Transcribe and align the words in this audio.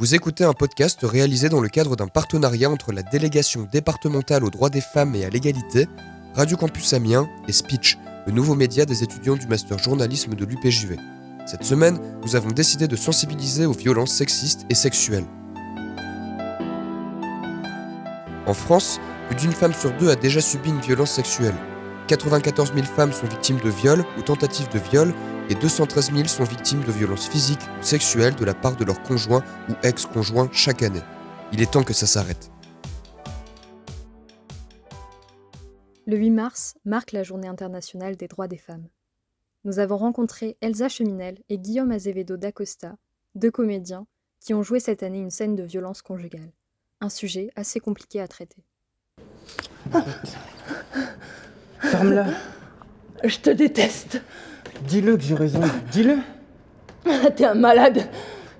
Vous 0.00 0.14
écoutez 0.14 0.44
un 0.44 0.54
podcast 0.54 1.00
réalisé 1.02 1.50
dans 1.50 1.60
le 1.60 1.68
cadre 1.68 1.94
d'un 1.94 2.06
partenariat 2.06 2.70
entre 2.70 2.90
la 2.90 3.02
délégation 3.02 3.68
départementale 3.70 4.44
aux 4.44 4.48
droits 4.48 4.70
des 4.70 4.80
femmes 4.80 5.14
et 5.14 5.26
à 5.26 5.28
l'égalité, 5.28 5.88
Radio 6.34 6.56
Campus 6.56 6.94
Amiens 6.94 7.28
et 7.48 7.52
Speech, 7.52 7.98
le 8.26 8.32
nouveau 8.32 8.54
média 8.54 8.86
des 8.86 9.02
étudiants 9.02 9.36
du 9.36 9.46
master 9.46 9.76
journalisme 9.76 10.34
de 10.34 10.46
l'UPJV. 10.46 10.96
Cette 11.44 11.64
semaine, 11.64 11.98
nous 12.24 12.34
avons 12.34 12.48
décidé 12.48 12.88
de 12.88 12.96
sensibiliser 12.96 13.66
aux 13.66 13.74
violences 13.74 14.14
sexistes 14.14 14.64
et 14.70 14.74
sexuelles. 14.74 15.26
En 18.46 18.54
France, 18.54 19.00
plus 19.28 19.36
d'une 19.36 19.52
femme 19.52 19.74
sur 19.74 19.94
deux 19.98 20.08
a 20.08 20.16
déjà 20.16 20.40
subi 20.40 20.70
une 20.70 20.80
violence 20.80 21.10
sexuelle. 21.10 21.56
94 22.06 22.72
000 22.72 22.86
femmes 22.86 23.12
sont 23.12 23.26
victimes 23.26 23.60
de 23.62 23.68
viols 23.68 24.06
ou 24.16 24.22
tentatives 24.22 24.70
de 24.72 24.78
viol 24.78 25.12
et 25.50 25.54
213 25.56 26.12
000 26.12 26.28
sont 26.28 26.44
victimes 26.44 26.84
de 26.84 26.92
violences 26.92 27.28
physiques 27.28 27.60
ou 27.80 27.82
sexuelles 27.82 28.36
de 28.36 28.44
la 28.44 28.54
part 28.54 28.76
de 28.76 28.84
leur 28.84 29.02
conjoint 29.02 29.42
ou 29.68 29.72
ex-conjoint 29.82 30.48
chaque 30.52 30.82
année. 30.82 31.02
Il 31.52 31.60
est 31.60 31.72
temps 31.72 31.82
que 31.82 31.92
ça 31.92 32.06
s'arrête. 32.06 32.50
Le 36.06 36.16
8 36.16 36.30
mars 36.30 36.74
marque 36.84 37.12
la 37.12 37.24
Journée 37.24 37.48
internationale 37.48 38.16
des 38.16 38.28
droits 38.28 38.48
des 38.48 38.58
femmes. 38.58 38.86
Nous 39.64 39.80
avons 39.80 39.96
rencontré 39.96 40.56
Elsa 40.60 40.88
Cheminel 40.88 41.38
et 41.48 41.58
Guillaume 41.58 41.90
Azevedo 41.90 42.36
d'Acosta, 42.36 42.96
deux 43.34 43.50
comédiens 43.50 44.06
qui 44.38 44.54
ont 44.54 44.62
joué 44.62 44.80
cette 44.80 45.02
année 45.02 45.18
une 45.18 45.30
scène 45.30 45.56
de 45.56 45.64
violence 45.64 46.00
conjugale, 46.00 46.52
un 47.00 47.10
sujet 47.10 47.50
assez 47.56 47.80
compliqué 47.80 48.20
à 48.20 48.28
traiter. 48.28 48.64
Ferme-la. 51.80 52.26
Je 53.24 53.38
te 53.38 53.50
déteste. 53.50 54.22
Dis-le 54.86 55.16
que 55.16 55.22
j'ai 55.22 55.34
raison. 55.34 55.60
Dis-le. 55.92 56.16
T'es 57.36 57.44
un 57.44 57.54
malade. 57.54 58.08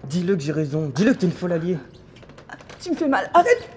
Dis-le 0.08 0.36
que 0.36 0.42
j'ai 0.42 0.52
raison. 0.52 0.90
Dis-le 0.94 1.12
que 1.12 1.18
t'es 1.18 1.26
une 1.26 1.32
folle 1.32 1.52
alliée. 1.52 1.78
Tu 2.80 2.90
me 2.90 2.96
fais 2.96 3.08
mal. 3.08 3.30
Arrête. 3.34 3.68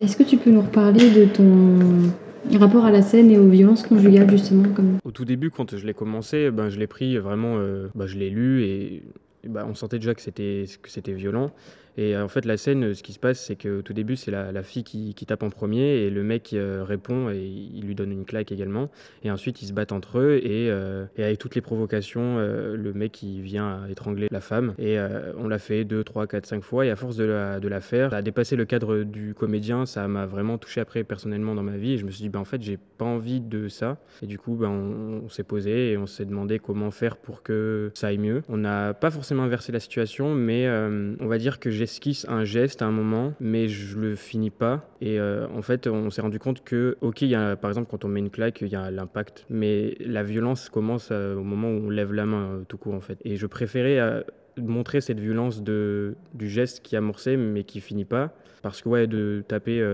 Est-ce 0.00 0.16
que 0.16 0.22
tu 0.22 0.36
peux 0.36 0.50
nous 0.50 0.62
reparler 0.62 1.10
de 1.10 1.24
ton 1.26 2.58
rapport 2.58 2.84
à 2.84 2.90
la 2.90 3.02
scène 3.02 3.30
et 3.30 3.38
aux 3.38 3.48
violences 3.48 3.82
conjugales 3.82 4.30
justement 4.30 4.68
comme... 4.74 4.98
Au 5.04 5.10
tout 5.10 5.24
début, 5.24 5.50
quand 5.50 5.76
je 5.76 5.86
l'ai 5.86 5.94
commencé, 5.94 6.50
ben, 6.50 6.68
je 6.68 6.78
l'ai 6.78 6.86
pris 6.86 7.16
vraiment, 7.18 7.56
euh, 7.58 7.88
ben, 7.94 8.06
je 8.06 8.16
l'ai 8.16 8.30
lu 8.30 8.62
et, 8.64 9.02
et 9.44 9.48
ben, 9.48 9.66
on 9.68 9.74
sentait 9.74 9.98
déjà 9.98 10.14
que 10.14 10.20
c'était 10.20 10.64
que 10.82 10.90
c'était 10.90 11.12
violent. 11.12 11.50
Et 11.96 12.16
euh, 12.16 12.24
en 12.24 12.28
fait, 12.28 12.44
la 12.44 12.56
scène, 12.56 12.94
ce 12.94 13.02
qui 13.02 13.12
se 13.12 13.18
passe, 13.18 13.40
c'est 13.40 13.56
qu'au 13.56 13.82
tout 13.82 13.92
début, 13.92 14.16
c'est 14.16 14.30
la, 14.30 14.62
fille 14.62 14.84
qui, 14.84 15.14
tape 15.26 15.42
en 15.42 15.50
premier 15.50 16.02
et 16.02 16.10
le 16.10 16.22
mec 16.22 16.52
euh, 16.52 16.84
répond 16.86 17.30
et 17.30 17.38
il 17.38 17.86
lui 17.86 17.94
donne 17.94 18.12
une 18.12 18.24
claque 18.24 18.52
également. 18.52 18.90
Et 19.22 19.30
ensuite, 19.30 19.62
ils 19.62 19.66
se 19.66 19.72
battent 19.72 19.92
entre 19.92 20.18
eux 20.18 20.40
et, 20.42 20.70
euh, 20.70 21.06
avec 21.16 21.38
toutes 21.38 21.54
les 21.54 21.60
provocations, 21.60 22.38
le 22.38 22.92
mec 22.92 23.22
il 23.22 23.40
vient 23.40 23.86
étrangler 23.88 24.28
la 24.30 24.40
femme. 24.40 24.74
Et 24.78 24.98
on 25.38 25.48
l'a 25.48 25.58
fait 25.58 25.84
deux, 25.84 26.04
trois, 26.04 26.26
quatre, 26.26 26.46
cinq 26.46 26.62
fois. 26.62 26.84
Et 26.86 26.90
à 26.90 26.96
force 26.96 27.16
de 27.16 27.24
la, 27.24 27.80
faire, 27.80 28.10
ça 28.10 28.18
a 28.18 28.22
dépassé 28.22 28.56
le 28.56 28.64
cadre 28.64 29.02
du 29.02 29.34
comédien. 29.34 29.86
Ça 29.86 30.06
m'a 30.08 30.26
vraiment 30.26 30.58
touché 30.58 30.80
après 30.80 31.04
personnellement 31.04 31.54
dans 31.54 31.62
ma 31.62 31.76
vie. 31.76 31.92
Et 31.92 31.98
je 31.98 32.04
me 32.04 32.10
suis 32.10 32.22
dit, 32.22 32.28
ben, 32.28 32.40
en 32.40 32.44
fait, 32.44 32.62
j'ai 32.62 32.76
pas 32.76 33.04
envie 33.04 33.40
de 33.40 33.68
ça. 33.68 33.98
Et 34.22 34.26
du 34.26 34.38
coup, 34.38 34.54
ben, 34.54 34.68
on, 34.68 35.28
s'est 35.28 35.42
posé 35.42 35.92
et 35.92 35.96
on 35.96 36.06
s'est 36.06 36.24
demandé 36.24 36.58
comment 36.58 36.90
faire 36.90 37.16
pour 37.16 37.42
que 37.42 37.90
ça 37.94 38.08
aille 38.08 38.18
mieux. 38.18 38.42
On 38.48 38.56
n'a 38.56 38.94
pas 38.94 39.10
forcément 39.10 39.42
inversé 39.42 39.72
la 39.72 39.80
situation, 39.80 40.34
mais 40.34 40.68
on 40.68 41.26
va 41.26 41.38
dire 41.38 41.60
que 41.60 41.70
j'ai 41.70 41.83
j'esquisse 41.84 42.26
un 42.30 42.44
geste 42.44 42.80
à 42.80 42.86
un 42.86 42.90
moment, 42.90 43.34
mais 43.40 43.68
je 43.68 43.98
le 43.98 44.14
finis 44.14 44.48
pas. 44.48 44.88
Et 45.02 45.20
euh, 45.20 45.46
en 45.54 45.60
fait, 45.60 45.86
on 45.86 46.08
s'est 46.08 46.22
rendu 46.22 46.38
compte 46.38 46.64
que, 46.64 46.96
ok, 47.02 47.20
y 47.20 47.34
a, 47.34 47.56
par 47.56 47.70
exemple, 47.70 47.88
quand 47.90 48.06
on 48.06 48.08
met 48.08 48.20
une 48.20 48.30
claque, 48.30 48.62
il 48.62 48.68
y 48.68 48.74
a 48.74 48.90
l'impact, 48.90 49.44
mais 49.50 49.94
la 50.00 50.22
violence 50.22 50.70
commence 50.70 51.10
euh, 51.12 51.36
au 51.36 51.42
moment 51.42 51.68
où 51.68 51.86
on 51.86 51.90
lève 51.90 52.14
la 52.14 52.24
main, 52.24 52.44
euh, 52.44 52.64
tout 52.66 52.78
court, 52.78 52.94
en 52.94 53.02
fait. 53.02 53.18
Et 53.26 53.36
je 53.36 53.46
préférais 53.46 54.24
montrer 54.56 55.02
cette 55.02 55.20
violence 55.20 55.62
de, 55.62 56.14
du 56.32 56.48
geste 56.48 56.80
qui 56.82 56.96
amorçait, 56.96 57.36
mais 57.36 57.64
qui 57.64 57.82
finit 57.82 58.06
pas, 58.06 58.34
parce 58.62 58.80
que, 58.80 58.88
ouais, 58.88 59.06
de 59.06 59.44
taper 59.46 59.86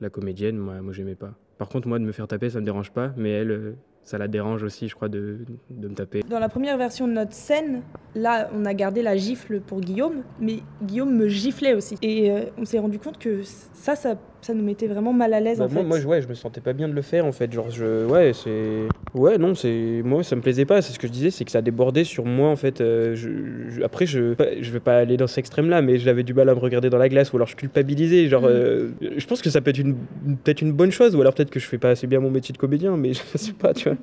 la 0.00 0.10
comédienne, 0.10 0.58
moi, 0.58 0.80
moi 0.80 0.92
j'aimais 0.92 1.14
pas. 1.14 1.32
Par 1.58 1.68
contre, 1.68 1.86
moi, 1.86 2.00
de 2.00 2.04
me 2.04 2.12
faire 2.12 2.26
taper, 2.26 2.50
ça 2.50 2.60
me 2.60 2.64
dérange 2.64 2.90
pas, 2.90 3.12
mais 3.16 3.30
elle, 3.30 3.76
ça 4.06 4.18
la 4.18 4.28
dérange 4.28 4.62
aussi, 4.62 4.88
je 4.88 4.94
crois, 4.94 5.08
de, 5.08 5.40
de 5.68 5.88
me 5.88 5.94
taper. 5.94 6.22
Dans 6.28 6.38
la 6.38 6.48
première 6.48 6.78
version 6.78 7.08
de 7.08 7.12
notre 7.12 7.32
scène, 7.32 7.82
là, 8.14 8.48
on 8.54 8.64
a 8.64 8.72
gardé 8.72 9.02
la 9.02 9.16
gifle 9.16 9.60
pour 9.60 9.80
Guillaume, 9.80 10.22
mais 10.40 10.60
Guillaume 10.82 11.12
me 11.14 11.26
giflait 11.26 11.74
aussi. 11.74 11.96
Et 12.02 12.30
euh, 12.30 12.44
on 12.56 12.64
s'est 12.64 12.78
rendu 12.78 13.00
compte 13.00 13.18
que 13.18 13.42
ça, 13.42 13.96
ça, 13.96 14.14
ça 14.46 14.54
nous 14.54 14.64
mettait 14.64 14.86
vraiment 14.86 15.12
mal 15.12 15.34
à 15.34 15.40
l'aise 15.40 15.58
Bah, 15.58 15.64
en 15.66 15.68
moi, 15.68 15.82
fait. 15.82 15.88
moi, 15.88 16.00
je- 16.00 16.06
ouais, 16.06 16.22
je 16.22 16.28
me 16.28 16.34
sentais 16.34 16.60
pas 16.60 16.72
bien 16.72 16.88
de 16.88 16.94
le 16.94 17.02
faire 17.02 17.26
en 17.26 17.32
fait. 17.32 17.52
Genre, 17.52 17.70
je, 17.70 18.06
ouais, 18.06 18.32
c'est, 18.32 18.88
ouais, 19.18 19.38
non, 19.38 19.54
c'est, 19.54 20.02
moi, 20.04 20.22
ça 20.22 20.36
me 20.36 20.40
plaisait 20.40 20.64
pas. 20.64 20.82
C'est 20.82 20.92
ce 20.92 20.98
que 20.98 21.06
je 21.06 21.12
disais, 21.12 21.30
c'est 21.30 21.44
que 21.44 21.50
ça 21.50 21.62
débordait 21.62 22.04
sur 22.04 22.24
moi 22.24 22.48
en 22.48 22.56
fait. 22.56 22.80
Euh, 22.80 23.14
je, 23.14 23.28
je- 23.70 23.82
après, 23.82 24.06
je, 24.06 24.34
je 24.60 24.70
vais 24.70 24.80
pas 24.80 24.98
aller 24.98 25.16
dans 25.16 25.26
cet 25.26 25.38
extrême-là, 25.38 25.82
mais 25.82 25.98
j'avais 25.98 26.22
du 26.22 26.34
mal 26.34 26.48
à 26.48 26.54
me 26.54 26.60
regarder 26.60 26.90
dans 26.90 26.98
la 26.98 27.08
glace 27.08 27.32
ou 27.32 27.36
alors 27.36 27.48
je 27.48 27.56
culpabilisais. 27.56 28.28
Genre, 28.28 28.42
Mm. 28.42 28.46
euh, 28.48 28.88
je 29.16 29.26
pense 29.26 29.42
que 29.42 29.50
ça 29.50 29.60
peut 29.60 29.70
être 29.70 29.78
une, 29.78 29.94
peut-être 30.44 30.60
une 30.62 30.72
bonne 30.72 30.92
chose 30.92 31.16
ou 31.16 31.20
alors 31.20 31.34
peut-être 31.34 31.50
que 31.50 31.58
je 31.60 31.66
fais 31.66 31.78
pas 31.78 31.90
assez 31.90 32.06
bien 32.06 32.20
mon 32.20 32.30
métier 32.30 32.52
de 32.52 32.58
comédien, 32.58 32.96
mais 32.96 33.12
je 33.32 33.38
sais 33.38 33.52
pas, 33.52 33.74
tu 33.74 33.88
vois. 33.88 33.98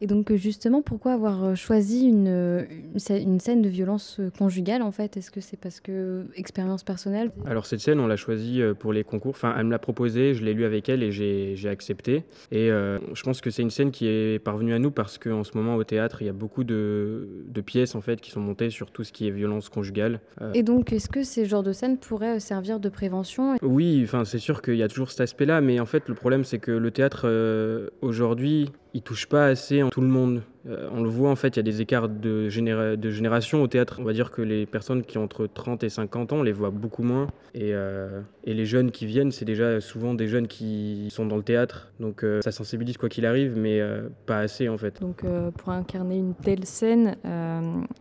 Et 0.00 0.06
donc, 0.06 0.30
euh, 0.30 0.36
justement, 0.36 0.82
pourquoi 0.82 1.12
avoir 1.14 1.56
choisi 1.56 2.06
une, 2.06 2.26
une 2.28 2.98
scè- 2.98 3.22
une 3.22 3.40
scène 3.40 3.62
de 3.62 3.68
violence 3.68 4.20
conjugale 4.38 4.82
en 4.82 4.92
fait? 4.92 5.16
Est-ce 5.16 5.30
que 5.30 5.40
c'est 5.40 5.56
parce 5.58 5.80
que 5.80 6.26
expérience 6.36 6.84
personnelle? 6.84 7.30
Alors 7.46 7.66
cette 7.66 7.80
scène, 7.80 7.98
on 8.00 8.06
l'a 8.06 8.16
choisie 8.16 8.62
pour 8.78 8.92
les 8.92 9.04
concours. 9.04 9.30
Enfin, 9.30 9.54
elle 9.58 9.64
me 9.66 9.70
l'a 9.70 9.78
je 9.96 10.44
l'ai 10.44 10.54
lu 10.54 10.64
avec 10.64 10.88
elle 10.88 11.02
et 11.02 11.12
j'ai 11.12 11.68
accepté. 11.68 12.24
Et 12.50 12.70
euh, 12.70 12.98
je 13.14 13.22
pense 13.22 13.40
que 13.40 13.50
c'est 13.50 13.62
une 13.62 13.70
scène 13.70 13.90
qui 13.90 14.06
est 14.06 14.38
parvenue 14.42 14.74
à 14.74 14.78
nous 14.78 14.90
parce 14.90 15.18
qu'en 15.18 15.44
ce 15.44 15.56
moment 15.56 15.76
au 15.76 15.84
théâtre, 15.84 16.22
il 16.22 16.26
y 16.26 16.30
a 16.30 16.32
beaucoup 16.32 16.64
de, 16.64 17.28
de 17.48 17.60
pièces 17.60 17.94
en 17.94 18.00
fait 18.00 18.20
qui 18.20 18.30
sont 18.30 18.40
montées 18.40 18.70
sur 18.70 18.90
tout 18.90 19.04
ce 19.04 19.12
qui 19.12 19.26
est 19.26 19.30
violence 19.30 19.68
conjugale. 19.68 20.20
Euh, 20.40 20.52
Et 20.54 20.62
donc, 20.62 20.92
est-ce 20.92 21.08
que 21.08 21.22
ces 21.22 21.46
genres 21.46 21.62
de 21.62 21.72
scènes 21.72 21.98
pourraient 21.98 22.36
euh, 22.36 22.40
servir 22.40 22.80
de 22.80 22.88
prévention 22.88 23.56
oui, 23.62 24.00
enfin 24.04 24.24
c'est 24.24 24.38
sûr 24.38 24.62
qu'il 24.62 24.76
y 24.76 24.82
a 24.82 24.88
toujours 24.88 25.10
cet 25.10 25.20
aspect-là, 25.20 25.60
mais 25.60 25.80
en 25.80 25.86
fait 25.86 26.08
le 26.08 26.14
problème 26.14 26.44
c'est 26.44 26.58
que 26.58 26.70
le 26.70 26.90
théâtre 26.90 27.22
euh, 27.24 27.88
aujourd'hui, 28.02 28.70
il 28.94 29.02
touche 29.02 29.26
pas 29.26 29.46
assez 29.46 29.82
tout 29.90 30.00
le 30.00 30.06
monde. 30.06 30.42
Euh, 30.66 30.88
on 30.92 31.02
le 31.02 31.08
voit 31.08 31.30
en 31.30 31.36
fait, 31.36 31.48
il 31.48 31.56
y 31.56 31.60
a 31.60 31.62
des 31.62 31.80
écarts 31.80 32.08
de, 32.08 32.48
généra- 32.48 32.96
de 32.96 33.10
génération 33.10 33.62
au 33.62 33.68
théâtre. 33.68 33.98
On 34.00 34.04
va 34.04 34.12
dire 34.12 34.30
que 34.30 34.42
les 34.42 34.66
personnes 34.66 35.02
qui 35.02 35.18
ont 35.18 35.24
entre 35.24 35.46
30 35.46 35.82
et 35.84 35.88
50 35.88 36.32
ans, 36.32 36.36
on 36.38 36.42
les 36.42 36.52
voit 36.52 36.70
beaucoup 36.70 37.02
moins. 37.02 37.28
Et, 37.54 37.74
euh, 37.74 38.20
et 38.44 38.54
les 38.54 38.66
jeunes 38.66 38.90
qui 38.90 39.06
viennent, 39.06 39.32
c'est 39.32 39.44
déjà 39.44 39.80
souvent 39.80 40.14
des 40.14 40.28
jeunes 40.28 40.46
qui 40.46 41.08
sont 41.10 41.26
dans 41.26 41.36
le 41.36 41.42
théâtre. 41.42 41.92
Donc 42.00 42.22
euh, 42.22 42.40
ça 42.42 42.52
sensibilise 42.52 42.96
quoi 42.96 43.08
qu'il 43.08 43.24
arrive, 43.24 43.56
mais 43.56 43.80
pas 44.26 44.38
assez 44.38 44.68
en 44.68 44.78
fait. 44.78 45.00
Donc 45.00 45.24
pour 45.56 45.70
incarner 45.70 46.18
une 46.18 46.34
telle 46.34 46.64
scène, 46.64 47.16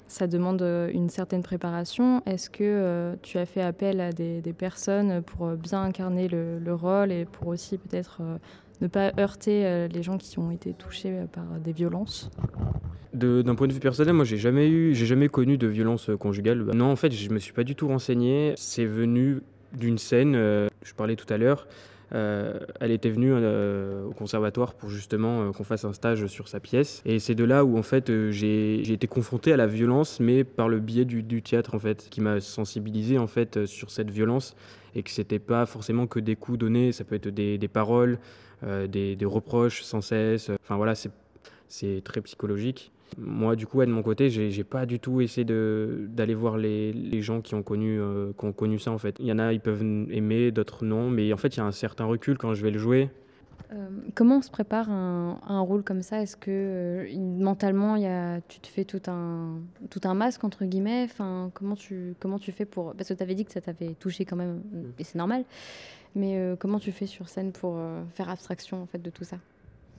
ça 0.08 0.28
demande 0.28 0.62
une 0.62 1.10
certaine 1.10 1.44
préparation. 1.44 2.22
Est-ce 2.26 2.50
que 2.50 3.16
tu 3.22 3.38
as 3.38 3.46
fait 3.46 3.62
appel 3.62 4.02
à 4.02 4.12
des, 4.12 4.42
personnes 4.58 5.22
pour 5.22 5.52
bien 5.52 5.84
incarner 5.84 6.28
le, 6.28 6.58
le 6.58 6.74
rôle 6.74 7.12
et 7.12 7.26
pour 7.26 7.48
aussi 7.50 7.78
peut-être 7.78 8.22
ne 8.82 8.88
pas 8.88 9.12
heurter 9.20 9.66
euh, 9.66 9.88
les 9.88 10.04
gens 10.04 10.18
qui 10.18 10.40
ont 10.40 10.52
été 10.52 10.74
touchés 10.74 11.12
euh, 11.12 11.26
par 11.26 11.46
des 11.60 11.72
violences 11.72 12.30
D'un 13.14 13.56
point 13.56 13.68
de 13.68 13.74
vue 13.74 13.80
personnel, 13.80 14.14
moi 14.14 14.26
j'ai 14.26 14.38
jamais 14.38 14.70
eu, 14.70 14.94
j'ai 14.94 15.06
jamais 15.06 15.30
connu 15.30 15.58
de 15.58 15.68
violence 15.68 16.10
euh, 16.10 16.18
conjugale. 16.18 16.64
Non, 16.74 16.92
en 16.92 16.96
fait, 16.96 17.12
je 17.12 17.30
me 17.30 17.40
suis 17.40 17.54
pas 17.54 17.64
du 17.64 17.76
tout 17.76 17.88
renseigné. 17.88 18.54
C'est 18.58 18.86
venu 18.86 19.42
d'une 19.74 19.98
scène. 19.98 20.34
je 20.34 20.94
parlais 20.96 21.16
tout 21.16 21.32
à 21.32 21.38
l'heure. 21.38 21.68
Euh, 22.14 22.60
elle 22.80 22.92
était 22.92 23.10
venue 23.10 23.32
euh, 23.34 24.06
au 24.06 24.12
conservatoire 24.12 24.74
pour 24.74 24.90
justement 24.90 25.42
euh, 25.42 25.52
qu'on 25.52 25.66
fasse 25.66 25.84
un 25.84 25.94
stage 25.94 26.26
sur 26.28 26.48
sa 26.48 26.60
pièce. 26.60 27.02
Et 27.06 27.20
c'est 27.20 27.36
de 27.36 27.44
là 27.44 27.66
où 27.66 27.78
en 27.78 27.84
fait 27.84 28.12
j'ai 28.32 28.92
été 28.92 29.08
confronté 29.08 29.52
à 29.52 29.58
la 29.58 29.68
violence, 29.68 30.20
mais 30.20 30.44
par 30.44 30.70
le 30.70 30.80
biais 30.80 31.06
du, 31.06 31.42
théâtre 31.42 31.76
en 31.76 31.80
fait, 31.80 32.08
qui 32.10 32.22
m'a 32.22 32.40
sensibilisé 32.40 33.18
en 33.18 33.28
fait 33.28 33.66
sur 33.66 33.92
cette 33.92 34.10
violence 34.10 34.56
et 34.96 35.04
que 35.04 35.12
c'était 35.12 35.40
pas 35.40 35.66
forcément 35.66 36.08
que 36.08 36.20
des 36.20 36.36
coups 36.36 36.58
donnés. 36.58 36.92
Ça 36.92 37.04
peut 37.04 37.16
être 37.16 37.30
des, 37.30 37.68
paroles, 37.68 38.18
des, 38.64 39.16
des 39.16 39.26
reproches 39.26 39.84
sans 39.84 40.02
cesse. 40.02 40.50
Enfin 40.64 40.78
voilà, 40.78 40.94
c'est 40.96 42.04
très 42.04 42.22
psychologique. 42.22 42.92
Moi, 43.18 43.56
du 43.56 43.66
coup, 43.66 43.84
de 43.84 43.92
mon 43.92 44.04
côté, 44.04 44.30
j'ai 44.30 44.64
pas 44.64 44.86
du 44.86 45.00
tout 45.00 45.22
essayé 45.22 45.46
d'aller 45.46 46.36
voir 46.36 46.58
les, 46.58 46.92
les 46.92 47.22
gens 47.22 47.42
qui 47.42 47.56
ont, 47.56 47.64
connu, 47.64 48.00
euh, 48.00 48.32
qui 48.38 48.46
ont 48.46 48.52
connu 48.52 48.80
ça, 48.80 48.92
en 48.92 48.98
fait. 48.98 49.16
Il 49.20 49.26
y 49.26 49.32
en 49.32 49.40
a, 49.40 49.54
ils 49.54 49.62
peuvent 49.62 49.82
aimer, 49.82 50.52
d'autres 50.52 50.84
non, 50.84 51.10
mais 51.10 51.32
en 51.32 51.38
fait, 51.38 51.56
il 51.56 51.58
y 51.58 51.62
a 51.62 51.66
un 51.66 51.72
certain 51.72 52.06
recul 52.06 52.38
quand 52.38 52.54
je 52.54 52.62
vais 52.62 52.72
le 52.72 52.78
jouer. 52.78 53.10
Euh, 53.74 53.88
Comment 54.14 54.38
on 54.38 54.42
se 54.42 54.52
prépare 54.52 54.90
un, 54.90 55.40
un 55.48 55.60
rôle 55.62 55.84
comme 55.84 56.02
ça? 56.02 56.22
Est-ce 56.22 56.38
que 56.38 56.52
euh, 56.52 57.18
mentalement, 57.18 57.96
y 57.96 58.06
a, 58.06 58.42
tu 58.42 58.60
te 58.60 58.68
fais 58.68 58.84
tout 58.84 59.02
un, 59.08 59.60
tout 59.90 60.02
un 60.04 60.14
masque, 60.14 60.44
entre 60.44 60.66
guillemets? 60.66 61.04
Enfin, 61.06 61.50
comment, 61.54 61.76
tu, 61.76 62.14
comment 62.20 62.40
tu 62.40 62.52
fais 62.52 62.66
pour... 62.66 62.94
Parce 62.94 63.10
que 63.10 63.14
tu 63.14 63.24
avais 63.24 63.36
dit 63.36 63.46
que 63.46 63.52
ça 63.52 63.62
t'avait 63.62 63.96
touché 64.00 64.26
quand 64.26 64.36
même, 64.36 64.62
et 65.00 65.04
c'est 65.04 65.18
normal. 65.18 65.44
Mais 66.16 66.38
euh, 66.38 66.56
comment 66.58 66.80
tu 66.80 66.92
fais 66.92 67.08
sur 67.08 67.30
scène 67.30 67.52
pour 67.52 67.80
faire 68.14 68.30
abstraction 68.30 68.82
en 68.82 68.86
fait, 68.86 69.02
de 69.02 69.10
tout 69.10 69.24
ça? 69.24 69.38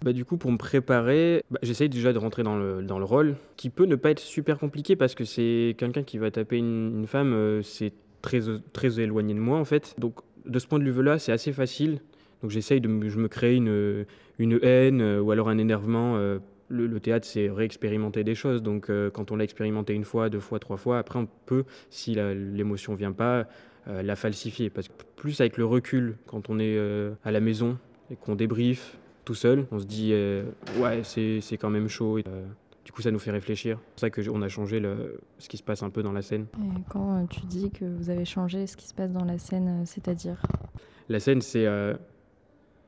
Bah, 0.03 0.12
du 0.12 0.25
coup, 0.25 0.37
pour 0.37 0.53
me 0.53 0.59
préparer, 0.59 1.43
bah, 1.50 1.59
j'essaye 1.62 1.89
déjà 1.89 2.12
de 2.12 2.19
rentrer 2.19 2.43
dans 2.43 2.56
le, 2.56 2.83
dans 2.83 2.99
le 2.99 3.05
rôle, 3.05 3.35
qui 3.56 3.69
peut 3.69 3.85
ne 3.85 3.97
pas 3.97 4.11
être 4.11 4.21
super 4.21 4.59
compliqué 4.59 4.95
parce 4.95 5.15
que 5.15 5.25
c'est 5.25 5.75
quelqu'un 5.79 6.03
qui 6.03 6.19
va 6.19 6.31
taper 6.31 6.59
une, 6.59 7.06
femme, 7.06 7.33
euh, 7.33 7.62
c'est 7.62 7.93
très, 8.23 8.41
très 8.73 9.00
éloigné 9.00 9.35
de 9.35 9.41
moi, 9.41 9.59
en 9.59 9.65
fait. 9.65 9.95
Donc, 9.99 10.21
de 10.47 10.59
ce 10.59 10.67
point 10.67 10.79
de 10.79 10.89
vue-là, 10.89 11.19
c'est 11.19 11.33
assez 11.33 11.53
facile. 11.53 12.00
Donc, 12.43 12.53
j'essaye 12.53 12.81
de 12.81 12.87
me, 12.87 13.09
je 13.09 13.19
me 13.19 13.27
crée 13.27 13.56
une, 13.56 14.06
une 14.39 14.61
haine 14.62 15.00
euh, 15.00 15.21
ou 15.21 15.33
alors 15.33 15.49
un 15.49 15.59
énervement 15.59 16.17
euh, 16.17 16.39
le, 16.69 17.00
théâtre, 17.00 17.27
c'est 17.27 17.50
réexpérimenter 17.50 18.23
des 18.23 18.37
choses. 18.37 18.62
Donc, 18.62 18.91
quand 19.15 19.31
on 19.33 19.37
l'a 19.37 19.45
expérimenté 19.45 19.95
une 19.95 20.05
fois, 20.05 20.29
deux 20.29 20.39
fois, 20.39 20.59
trois 20.59 20.77
fois, 20.77 20.99
après, 20.99 21.19
on 21.19 21.27
peut, 21.47 21.65
si 21.89 22.15
l'émotion 22.15 22.95
vient 22.95 23.12
pas, 23.12 23.47
la 23.87 24.17
falsifier. 24.17 24.69
Parce 24.69 24.89
que 24.89 24.93
plus 25.17 25.41
avec 25.41 25.56
le 25.56 25.65
recul, 25.65 26.19
quand 26.27 26.50
on 26.50 26.59
est 26.59 26.79
à 27.25 27.31
la 27.31 27.41
maison 27.41 27.79
et 28.11 28.17
qu'on 28.17 28.35
débriefe 28.35 28.99
tout 29.28 29.34
seul, 29.34 29.66
on 29.72 29.78
se 29.78 29.84
dit, 29.84 30.12
euh, 30.14 30.42
ouais, 30.78 31.02
c'est 31.04 31.58
quand 31.58 31.69
même 31.69 31.86
chaud. 31.86 32.16
Et, 32.16 32.25
euh, 32.26 32.46
du 32.86 32.92
coup, 32.92 33.02
ça 33.02 33.10
nous 33.10 33.19
fait 33.19 33.30
réfléchir. 33.30 33.78
C'est 33.94 34.10
pour 34.10 34.25
ça 34.25 34.30
qu'on 34.30 34.40
a 34.40 34.48
changé 34.48 34.80
le, 34.80 35.20
ce 35.38 35.50
qui 35.50 35.58
se 35.58 35.62
passe 35.62 35.82
un 35.82 35.90
peu 35.90 36.02
dans 36.02 36.12
la 36.12 36.22
scène. 36.22 36.46
Et 36.56 36.80
quand 36.88 37.14
euh, 37.19 37.26
tu 37.28 37.40
dis 37.44 37.70
que 37.70 37.84
vous 37.84 38.08
avez 38.08 38.25
changé 38.25 38.66
ce 38.66 38.75
qui 38.75 38.88
se 38.88 38.94
passe 38.94 39.12
dans 39.12 39.26
la 39.26 39.36
scène, 39.36 39.84
c'est-à-dire? 39.84 40.40
La 41.10 41.20
scène, 41.20 41.42
c'est 41.42 41.66
euh, 41.66 41.92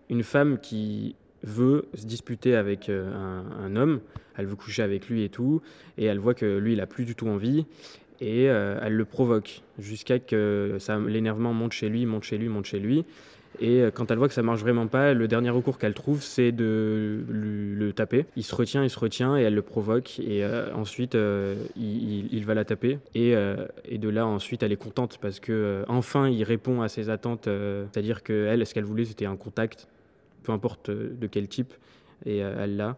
une 0.08 0.22
femme 0.22 0.58
qui 0.60 1.14
veut 1.42 1.84
se 1.92 2.06
disputer 2.06 2.56
avec 2.56 2.88
un, 2.88 3.44
un 3.62 3.76
homme. 3.76 4.00
Elle 4.38 4.46
veut 4.46 4.56
coucher 4.56 4.82
avec 4.82 5.10
lui 5.10 5.24
et 5.24 5.28
tout. 5.28 5.60
Et 5.98 6.06
elle 6.06 6.20
voit 6.20 6.32
que 6.32 6.56
lui, 6.56 6.72
il 6.72 6.80
a 6.80 6.86
plus 6.86 7.04
du 7.04 7.14
tout 7.14 7.28
envie. 7.28 7.66
Et 8.22 8.44
elle 8.44 8.94
le 8.94 9.04
provoque 9.04 9.62
jusqu'à 9.78 10.18
que 10.18 10.76
ça- 10.78 10.98
l'énervement 10.98 11.52
monte 11.52 11.72
chez 11.72 11.90
lui, 11.90 12.06
monte 12.06 12.24
chez 12.24 12.38
lui, 12.38 12.48
monte 12.48 12.64
chez 12.64 12.78
lui. 12.78 13.04
Et 13.58 13.80
euh, 13.80 13.90
quand 13.90 14.10
elle 14.10 14.18
voit 14.18 14.28
que 14.28 14.34
ça 14.34 14.42
marche 14.42 14.60
vraiment 14.60 14.86
pas, 14.86 15.12
le 15.12 15.26
dernier 15.26 15.50
recours 15.50 15.78
qu'elle 15.78 15.94
trouve, 15.94 16.22
c'est 16.22 16.52
de 16.52 17.24
le 17.28 17.92
taper. 17.92 18.26
Il 18.36 18.44
se 18.44 18.54
retient, 18.54 18.84
il 18.84 18.90
se 18.90 18.98
retient, 18.98 19.36
et 19.36 19.42
elle 19.42 19.54
le 19.54 19.62
provoque. 19.62 20.20
Et 20.20 20.44
euh, 20.44 20.72
ensuite, 20.74 21.14
euh, 21.14 21.56
il, 21.76 22.44
va 22.44 22.54
la 22.54 22.64
taper. 22.64 22.98
Et, 23.14 23.32
de 23.34 24.08
là, 24.08 24.26
ensuite, 24.26 24.62
elle 24.62 24.72
est 24.72 24.76
contente 24.76 25.18
parce 25.20 25.40
que 25.40 25.84
enfin, 25.88 26.28
il 26.28 26.44
répond 26.44 26.82
à 26.82 26.88
ses 26.88 27.10
attentes. 27.10 27.48
C'est-à-dire 27.92 28.22
que 28.22 28.46
elle, 28.46 28.64
ce 28.66 28.74
qu'elle 28.74 28.84
voulait, 28.84 29.04
c'était 29.04 29.26
un 29.26 29.36
contact, 29.36 29.88
peu 30.42 30.52
importe 30.52 30.90
de 30.90 31.26
quel 31.26 31.48
type. 31.48 31.74
Et 32.24 32.38
elle 32.38 32.76
l'a. 32.76 32.96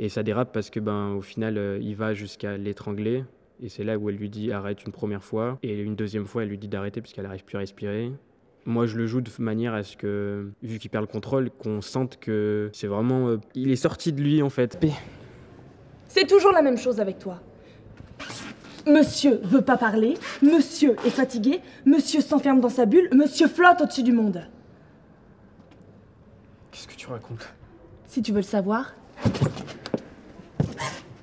Et 0.00 0.08
ça 0.08 0.22
dérape 0.22 0.52
parce 0.52 0.70
que, 0.70 0.80
ben, 0.80 1.12
au 1.12 1.22
final, 1.22 1.78
il 1.80 1.94
va 1.94 2.14
jusqu'à 2.14 2.56
l'étrangler. 2.56 3.24
Et 3.62 3.68
c'est 3.68 3.84
là 3.84 3.96
où 3.96 4.10
elle 4.10 4.16
lui 4.16 4.28
dit 4.28 4.52
arrête 4.52 4.84
une 4.84 4.92
première 4.92 5.22
fois. 5.22 5.58
Et 5.62 5.80
une 5.80 5.96
deuxième 5.96 6.26
fois, 6.26 6.42
elle 6.42 6.48
lui 6.48 6.58
dit 6.58 6.68
d'arrêter 6.68 7.00
parce 7.00 7.12
qu'elle 7.12 7.24
n'arrive 7.24 7.44
plus 7.44 7.56
à 7.56 7.60
respirer. 7.60 8.10
Moi, 8.66 8.86
je 8.86 8.96
le 8.96 9.06
joue 9.06 9.20
de 9.20 9.30
manière 9.38 9.74
à 9.74 9.82
ce 9.82 9.96
que, 9.96 10.50
vu 10.62 10.78
qu'il 10.78 10.90
perd 10.90 11.02
le 11.02 11.12
contrôle, 11.12 11.50
qu'on 11.50 11.82
sente 11.82 12.18
que 12.18 12.70
c'est 12.72 12.86
vraiment. 12.86 13.28
euh, 13.28 13.40
il 13.54 13.70
est 13.70 13.76
sorti 13.76 14.12
de 14.12 14.22
lui, 14.22 14.42
en 14.42 14.48
fait. 14.48 14.78
C'est 16.08 16.26
toujours 16.26 16.52
la 16.52 16.62
même 16.62 16.78
chose 16.78 17.00
avec 17.00 17.18
toi. 17.18 17.40
Monsieur 18.86 19.40
veut 19.44 19.62
pas 19.62 19.76
parler, 19.76 20.14
monsieur 20.42 20.96
est 21.06 21.10
fatigué, 21.10 21.60
monsieur 21.86 22.20
s'enferme 22.20 22.60
dans 22.60 22.68
sa 22.68 22.84
bulle, 22.84 23.08
monsieur 23.12 23.48
flotte 23.48 23.80
au-dessus 23.80 24.02
du 24.02 24.12
monde. 24.12 24.46
Qu'est-ce 26.70 26.86
que 26.88 26.94
tu 26.94 27.06
racontes? 27.06 27.48
Si 28.06 28.22
tu 28.22 28.32
veux 28.32 28.38
le 28.38 28.42
savoir, 28.42 28.94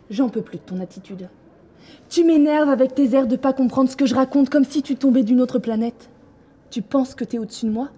j'en 0.09 0.29
peux 0.29 0.41
plus 0.41 0.57
de 0.57 0.63
ton 0.63 0.79
attitude. 0.79 1.29
Tu 2.09 2.23
m'énerves 2.23 2.69
avec 2.69 2.95
tes 2.95 3.13
airs 3.15 3.27
de 3.27 3.35
pas 3.35 3.53
comprendre 3.53 3.89
ce 3.89 3.95
que 3.95 4.05
je 4.05 4.15
raconte 4.15 4.49
comme 4.49 4.65
si 4.65 4.81
tu 4.81 4.95
tombais 4.95 5.23
d'une 5.23 5.39
autre 5.39 5.59
planète. 5.59 6.09
Tu 6.71 6.81
penses 6.81 7.15
que 7.15 7.25
t'es 7.25 7.38
au-dessus 7.38 7.65
de 7.65 7.71
moi? 7.71 7.89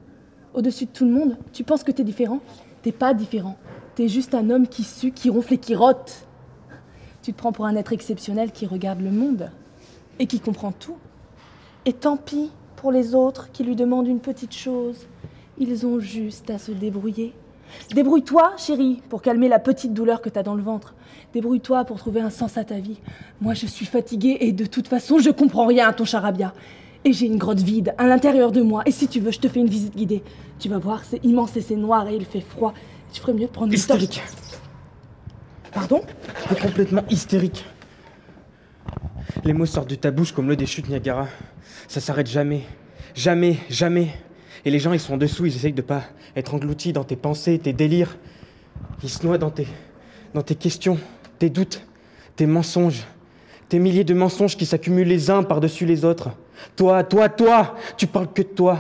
Au-dessus 0.56 0.86
de 0.86 0.90
tout 0.90 1.06
le 1.06 1.12
monde? 1.12 1.38
Tu 1.54 1.64
penses 1.64 1.84
que 1.84 1.92
t'es 1.92 2.04
différent? 2.04 2.40
T'es 2.82 2.92
pas 2.92 3.14
différent. 3.14 3.56
T'es 3.94 4.08
juste 4.08 4.34
un 4.34 4.50
homme 4.50 4.68
qui 4.68 4.84
sue, 4.84 5.12
qui 5.12 5.30
ronfle 5.30 5.54
et 5.54 5.58
qui 5.60 5.76
rote. 5.76 6.26
Tu 7.22 7.34
te 7.34 7.38
prends 7.38 7.52
pour 7.52 7.68
un 7.68 7.76
être 7.76 7.94
exceptionnel 7.94 8.52
qui 8.52 8.66
regarde 8.66 9.00
le 9.00 9.12
monde 9.12 9.52
et 10.18 10.26
qui 10.26 10.40
comprend 10.40 10.72
tout. 10.72 10.98
Et 11.86 11.94
tant 11.94 12.18
pis 12.18 12.50
pour 12.76 12.92
les 12.92 13.14
autres 13.14 13.52
qui 13.52 13.64
lui 13.64 13.76
demandent 13.76 14.08
une 14.08 14.20
petite 14.20 14.56
chose. 14.56 15.06
Ils 15.60 15.86
ont 15.86 16.00
juste 16.00 16.50
à 16.50 16.58
se 16.58 16.72
débrouiller. 16.72 17.36
Débrouille-toi, 17.94 18.54
chérie, 18.58 19.04
pour 19.08 19.22
calmer 19.22 19.50
la 19.50 19.60
petite 19.60 19.94
douleur 19.94 20.20
que 20.20 20.30
t'as 20.30 20.42
dans 20.42 20.56
le 20.56 20.64
ventre. 20.64 20.96
Débrouille-toi 21.32 21.86
pour 21.86 21.98
trouver 21.98 22.22
un 22.22 22.32
sens 22.32 22.58
à 22.58 22.64
ta 22.64 22.80
vie. 22.80 23.00
Moi, 23.40 23.54
je 23.54 23.68
suis 23.68 23.86
fatiguée 23.86 24.38
et 24.42 24.52
de 24.52 24.66
toute 24.66 24.88
façon, 24.88 25.20
je 25.20 25.30
comprends 25.30 25.68
rien 25.68 25.88
à 25.88 25.94
ton 25.94 26.06
charabia. 26.06 26.56
Et 27.06 27.14
j'ai 27.14 27.26
une 27.26 27.38
grotte 27.38 27.60
vide 27.60 27.94
à 27.98 28.08
l'intérieur 28.08 28.52
de 28.52 28.62
moi. 28.62 28.84
Et 28.86 28.92
si 28.92 29.08
tu 29.08 29.20
veux, 29.20 29.32
je 29.32 29.40
te 29.40 29.48
fais 29.48 29.60
une 29.60 29.68
visite 29.68 29.96
guidée. 29.96 30.24
Tu 30.60 30.70
vas 30.70 30.78
voir, 30.78 31.04
c'est 31.04 31.24
immense 31.26 31.56
et 31.58 31.62
c'est 31.62 31.76
noir 31.76 32.08
et 32.08 32.16
il 32.16 32.26
fait 32.26 32.42
froid. 32.42 32.74
Tu 33.12 33.22
ferais 33.22 33.34
mieux 33.34 33.48
de 33.48 33.52
prendre 33.52 33.68
une. 33.68 33.74
Hystérique. 33.74 34.22
Pardon? 35.74 36.02
T'es 36.50 36.56
complètement 36.56 37.04
hystérique. 37.10 37.66
Les 39.44 39.54
mots 39.54 39.66
sortent 39.66 39.90
de 39.90 39.96
ta 39.96 40.12
bouche 40.12 40.32
comme 40.32 40.48
l'eau 40.48 40.56
des 40.56 40.66
chutes 40.66 40.88
Niagara. 40.88 41.28
Ça 41.88 42.00
s'arrête 42.00 42.28
jamais. 42.28 42.62
Jamais, 43.16 43.58
jamais. 43.70 44.10
Et 44.66 44.72
les 44.72 44.80
gens, 44.80 44.94
ils 44.94 45.00
sont 45.00 45.16
en 45.16 45.18
dessous, 45.18 45.46
ils 45.46 45.56
essayent 45.56 45.74
de 45.74 45.82
pas 45.82 46.04
être 46.36 46.54
engloutis 46.54 46.94
dans 46.94 47.04
tes 47.04 47.16
pensées, 47.16 47.60
tes 47.60 47.74
délires. 47.74 48.18
Ils 49.04 49.10
se 49.10 49.26
noient 49.26 49.38
dans 49.38 49.50
tes, 49.50 49.68
dans 50.34 50.42
tes 50.42 50.56
questions, 50.56 50.98
tes 51.40 51.50
doutes, 51.50 51.86
tes 52.36 52.46
mensonges. 52.46 53.04
Tes 53.68 53.80
milliers 53.80 54.04
de 54.04 54.14
mensonges 54.14 54.56
qui 54.56 54.66
s'accumulent 54.66 55.08
les 55.08 55.30
uns 55.30 55.44
par-dessus 55.44 55.86
les 55.86 56.06
autres. 56.06 56.30
Toi, 56.76 57.04
toi, 57.04 57.30
toi, 57.30 57.76
tu 57.98 58.08
parles 58.08 58.32
que 58.34 58.42
de 58.42 58.48
toi. 58.48 58.80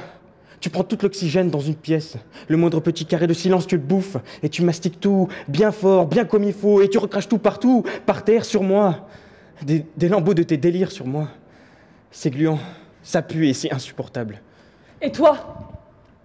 Tu 0.59 0.69
prends 0.69 0.83
tout 0.83 0.97
l'oxygène 1.01 1.49
dans 1.49 1.59
une 1.59 1.75
pièce. 1.75 2.15
Le 2.47 2.55
moindre 2.55 2.79
petit 2.79 3.05
carré 3.05 3.27
de 3.27 3.33
silence, 3.33 3.67
tu 3.67 3.75
le 3.75 3.81
bouffes. 3.81 4.15
Et 4.43 4.49
tu 4.49 4.61
mastiques 4.61 4.99
tout, 4.99 5.27
bien 5.49 5.71
fort, 5.71 6.07
bien 6.07 6.23
comme 6.23 6.43
il 6.43 6.53
faut. 6.53 6.81
Et 6.81 6.89
tu 6.89 6.97
recraches 6.97 7.27
tout 7.27 7.37
partout, 7.37 7.83
par 8.05 8.23
terre, 8.23 8.45
sur 8.45 8.63
moi. 8.63 9.07
Des, 9.61 9.85
lambeaux 10.07 10.33
de 10.33 10.43
tes 10.43 10.57
délires 10.57 10.91
sur 10.91 11.05
moi. 11.05 11.27
C'est 12.11 12.29
gluant, 12.29 12.59
ça 13.01 13.21
pue 13.21 13.47
et 13.47 13.53
c'est 13.53 13.73
insupportable. 13.73 14.41
Et 15.01 15.11
toi 15.11 15.71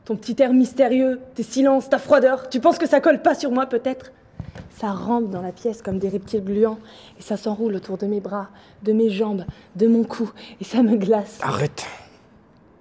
Ton 0.04 0.16
petit 0.16 0.40
air 0.40 0.52
mystérieux, 0.52 1.20
tes 1.34 1.42
silences, 1.42 1.88
ta 1.88 1.98
froideur, 1.98 2.48
tu 2.48 2.60
penses 2.60 2.78
que 2.78 2.86
ça 2.86 3.00
colle 3.00 3.22
pas 3.22 3.34
sur 3.34 3.50
moi 3.50 3.66
peut-être? 3.66 4.12
Ça 4.70 4.92
rampe 4.92 5.30
dans 5.30 5.42
la 5.42 5.52
pièce 5.52 5.82
comme 5.82 5.98
des 5.98 6.08
reptiles 6.08 6.44
gluants 6.44 6.78
et 7.18 7.22
ça 7.22 7.36
s'enroule 7.36 7.74
autour 7.74 7.98
de 7.98 8.06
mes 8.06 8.20
bras, 8.20 8.48
de 8.82 8.92
mes 8.92 9.10
jambes, 9.10 9.44
de 9.76 9.86
mon 9.86 10.04
cou 10.04 10.30
et 10.60 10.64
ça 10.64 10.82
me 10.82 10.96
glace. 10.96 11.38
Arrête. 11.42 11.86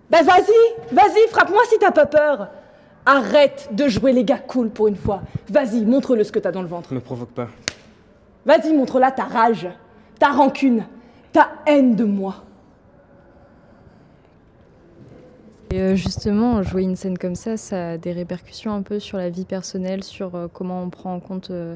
Bah 0.10 0.24
vas-y, 0.24 0.96
vas-y, 0.96 1.28
frappe-moi 1.30 1.62
si 1.70 1.78
t'as 1.80 1.92
pas 1.92 2.06
peur. 2.06 2.48
Arrête 3.06 3.70
de 3.72 3.88
jouer 3.88 4.14
les 4.14 4.24
gars 4.24 4.40
cool 4.40 4.70
pour 4.70 4.88
une 4.88 4.96
fois. 4.96 5.22
Vas-y, 5.50 5.86
montre-le 5.86 6.24
ce 6.24 6.32
que 6.32 6.40
t'as 6.40 6.52
dans 6.52 6.62
le 6.62 6.68
ventre. 6.68 6.94
Me 6.94 7.00
provoque 7.00 7.32
pas. 7.32 7.48
Vas-y, 8.46 8.74
montre-la 8.74 9.12
ta 9.12 9.24
rage, 9.24 9.68
ta 10.20 10.30
rancune, 10.30 10.86
ta 11.34 11.50
haine 11.66 11.96
de 11.96 12.06
moi. 12.06 12.44
Et 15.70 15.82
euh, 15.82 15.96
justement, 15.96 16.64
jouer 16.64 16.84
une 16.84 16.96
scène 16.96 17.18
comme 17.18 17.36
ça, 17.36 17.58
ça 17.58 17.92
a 17.92 17.98
des 17.98 18.14
répercussions 18.14 18.74
un 18.74 18.82
peu 18.82 19.00
sur 19.00 19.18
la 19.18 19.30
vie 19.30 19.44
personnelle, 19.44 20.04
sur 20.04 20.36
euh, 20.36 20.48
comment 20.52 20.82
on 20.82 20.90
prend 20.90 21.14
en 21.14 21.20
compte 21.20 21.52
euh, 21.52 21.76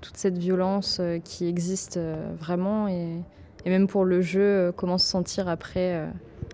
toute 0.00 0.16
cette 0.16 0.38
violence 0.38 1.00
qui 1.24 1.46
existe 1.46 1.98
vraiment, 2.40 2.88
et, 2.88 3.22
même 3.66 3.86
pour 3.86 4.04
le 4.04 4.20
jeu, 4.20 4.72
comment 4.76 4.98
se 4.98 5.06
sentir 5.06 5.48
après, 5.48 6.08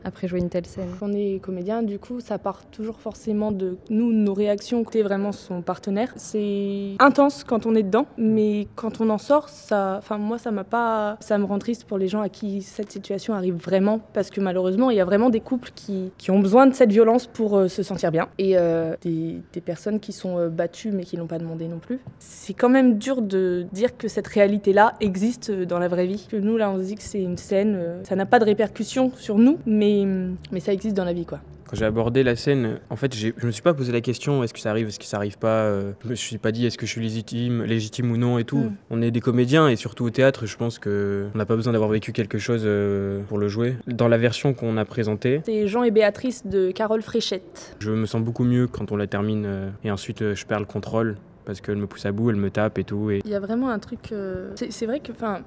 après 0.08 0.26
jouer 0.26 0.40
une 0.40 0.48
telle 0.48 0.66
scène. 0.66 0.88
Quand 0.98 1.08
on 1.08 1.12
est 1.12 1.40
comédien, 1.40 1.82
du 1.82 1.98
coup, 1.98 2.20
ça 2.20 2.38
part 2.38 2.64
toujours 2.66 2.98
forcément 2.98 3.52
de 3.52 3.76
nous, 3.90 4.12
nos 4.12 4.34
réactions, 4.34 4.82
côté 4.82 5.02
vraiment 5.02 5.32
son 5.32 5.62
partenaire. 5.62 6.12
C'est 6.16 6.94
intense 6.98 7.44
quand 7.44 7.66
on 7.66 7.74
est 7.74 7.82
dedans, 7.82 8.06
mais 8.16 8.66
quand 8.74 9.00
on 9.00 9.10
en 9.10 9.18
sort, 9.18 9.48
ça, 9.48 9.96
enfin 9.98 10.18
moi, 10.18 10.38
ça 10.38 10.50
m'a 10.50 10.64
pas, 10.64 11.16
ça 11.20 11.38
me 11.38 11.44
rend 11.44 11.58
triste 11.58 11.84
pour 11.84 11.98
les 11.98 12.08
gens 12.08 12.22
à 12.22 12.28
qui 12.28 12.62
cette 12.62 12.90
situation 12.90 13.34
arrive 13.34 13.56
vraiment, 13.56 14.00
parce 14.12 14.30
que 14.30 14.40
malheureusement, 14.40 14.90
il 14.90 14.96
y 14.96 15.00
a 15.00 15.04
vraiment 15.04 15.30
des 15.30 15.40
couples 15.40 15.70
qui, 15.74 16.10
qui 16.18 16.30
ont 16.30 16.40
besoin 16.40 16.66
de 16.66 16.74
cette 16.74 16.90
violence 16.90 17.26
pour 17.26 17.56
euh, 17.56 17.68
se 17.68 17.82
sentir 17.82 18.10
bien, 18.10 18.28
et 18.38 18.56
euh, 18.56 18.96
des, 19.02 19.40
des 19.52 19.60
personnes 19.60 20.00
qui 20.00 20.12
sont 20.12 20.38
euh, 20.38 20.48
battues 20.48 20.90
mais 20.90 21.04
qui 21.04 21.16
l'ont 21.16 21.26
pas 21.26 21.38
demandé 21.38 21.68
non 21.68 21.78
plus. 21.78 22.00
C'est 22.18 22.54
quand 22.54 22.68
même 22.68 22.98
dur 22.98 23.22
de 23.22 23.66
dire 23.72 23.96
que 23.96 24.08
cette 24.08 24.26
réalité-là 24.26 24.94
existe 25.00 25.50
dans 25.50 25.78
la 25.78 25.88
vraie 25.88 26.06
vie. 26.06 26.26
Que 26.30 26.36
nous, 26.36 26.56
là, 26.56 26.70
on 26.70 26.78
se 26.78 26.84
dit 26.84 26.94
que 26.94 27.02
c'est 27.02 27.22
une 27.22 27.36
scène, 27.36 27.78
ça 28.04 28.16
n'a 28.16 28.26
pas 28.26 28.38
de 28.38 28.44
répercussions 28.44 29.12
sur 29.16 29.38
nous, 29.38 29.58
mais, 29.66 29.97
mais 30.06 30.60
ça 30.60 30.72
existe 30.72 30.96
dans 30.96 31.04
la 31.04 31.12
vie, 31.12 31.24
quoi. 31.26 31.40
Quand 31.68 31.76
j'ai 31.76 31.84
abordé 31.84 32.22
la 32.22 32.34
scène, 32.34 32.78
en 32.88 32.96
fait, 32.96 33.14
je 33.14 33.28
me 33.44 33.50
suis 33.50 33.60
pas 33.60 33.74
posé 33.74 33.92
la 33.92 34.00
question 34.00 34.42
est-ce 34.42 34.54
que 34.54 34.58
ça 34.60 34.70
arrive, 34.70 34.88
est-ce 34.88 34.98
que 34.98 35.04
ça 35.04 35.18
arrive 35.18 35.36
pas. 35.36 35.64
euh, 35.64 35.92
Je 36.02 36.08
me 36.08 36.14
suis 36.14 36.38
pas 36.38 36.50
dit 36.50 36.64
est-ce 36.64 36.78
que 36.78 36.86
je 36.86 36.92
suis 36.92 37.02
légitime, 37.02 37.62
légitime 37.62 38.10
ou 38.10 38.16
non 38.16 38.38
et 38.38 38.44
tout. 38.44 38.56
Mm. 38.56 38.72
On 38.88 39.02
est 39.02 39.10
des 39.10 39.20
comédiens 39.20 39.68
et 39.68 39.76
surtout 39.76 40.06
au 40.06 40.10
théâtre, 40.10 40.46
je 40.46 40.56
pense 40.56 40.78
que 40.78 41.26
on 41.34 41.36
n'a 41.36 41.44
pas 41.44 41.56
besoin 41.56 41.74
d'avoir 41.74 41.90
vécu 41.90 42.12
quelque 42.12 42.38
chose 42.38 42.62
euh, 42.64 43.20
pour 43.28 43.36
le 43.36 43.48
jouer. 43.48 43.76
Dans 43.86 44.08
la 44.08 44.16
version 44.16 44.54
qu'on 44.54 44.78
a 44.78 44.86
présentée, 44.86 45.42
C'est 45.44 45.66
Jean 45.68 45.82
et 45.82 45.90
Béatrice 45.90 46.46
de 46.46 46.70
Carole 46.70 47.02
Fréchette. 47.02 47.76
je 47.80 47.90
me 47.90 48.06
sens 48.06 48.22
beaucoup 48.22 48.44
mieux 48.44 48.66
quand 48.66 48.90
on 48.90 48.96
la 48.96 49.06
termine 49.06 49.44
euh, 49.46 49.68
et 49.84 49.90
ensuite 49.90 50.22
euh, 50.22 50.34
je 50.34 50.46
perds 50.46 50.60
le 50.60 50.64
contrôle 50.64 51.16
parce 51.44 51.60
qu'elle 51.60 51.76
me 51.76 51.86
pousse 51.86 52.06
à 52.06 52.12
bout, 52.12 52.30
elle 52.30 52.36
me 52.36 52.48
tape 52.50 52.78
et 52.78 52.84
tout. 52.84 53.10
Et 53.10 53.20
Il 53.26 53.30
y 53.30 53.34
a 53.34 53.40
vraiment 53.40 53.68
un 53.68 53.78
truc. 53.78 54.10
euh, 54.12 54.52
C'est 54.54 54.72
c'est 54.72 54.86
vrai 54.86 55.00
que, 55.00 55.12
enfin, 55.12 55.40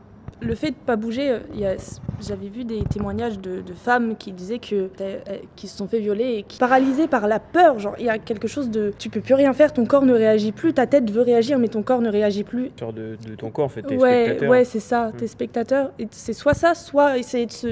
le 0.43 0.55
fait 0.55 0.71
de 0.71 0.75
pas 0.75 0.95
bouger, 0.95 1.29
euh, 1.31 1.75
j'avais 2.19 2.47
vu 2.49 2.63
des 2.63 2.83
témoignages 2.83 3.37
de, 3.39 3.61
de 3.61 3.73
femmes 3.73 4.15
qui 4.17 4.31
disaient 4.31 4.57
que 4.57 4.89
euh, 4.99 5.19
qui 5.55 5.67
se 5.67 5.77
sont 5.77 5.87
fait 5.87 5.99
violer 5.99 6.37
et 6.37 6.43
qui 6.43 6.57
paralysées 6.57 7.07
par 7.07 7.27
la 7.27 7.39
peur. 7.39 7.77
Genre, 7.77 7.93
il 7.99 8.05
y 8.05 8.09
a 8.09 8.17
quelque 8.17 8.47
chose 8.47 8.71
de, 8.71 8.91
tu 8.97 9.09
peux 9.09 9.21
plus 9.21 9.35
rien 9.35 9.53
faire, 9.53 9.71
ton 9.71 9.85
corps 9.85 10.03
ne 10.05 10.13
réagit 10.13 10.51
plus, 10.51 10.73
ta 10.73 10.87
tête 10.87 11.11
veut 11.11 11.21
réagir, 11.21 11.59
mais 11.59 11.67
ton 11.67 11.83
corps 11.83 12.01
ne 12.01 12.09
réagit 12.09 12.43
plus. 12.43 12.71
sors 12.79 12.91
de, 12.91 13.17
de 13.27 13.35
ton 13.35 13.51
corps 13.51 13.65
en 13.65 13.69
fait, 13.69 13.83
t'es 13.83 13.95
Ouais, 13.97 14.25
spectateur. 14.25 14.49
ouais, 14.49 14.65
c'est 14.65 14.79
ça. 14.79 15.09
Mm. 15.09 15.13
T'es 15.17 15.27
spectateur. 15.27 15.91
Et 15.99 16.07
c'est 16.09 16.33
soit 16.33 16.55
ça, 16.55 16.73
soit 16.73 17.17
essayer 17.19 17.45
de 17.45 17.51
se 17.51 17.67